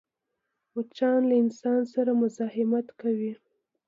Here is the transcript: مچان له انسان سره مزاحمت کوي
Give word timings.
مچان 0.73 1.19
له 1.29 1.35
انسان 1.43 1.79
سره 1.93 2.11
مزاحمت 2.21 2.87
کوي 3.01 3.31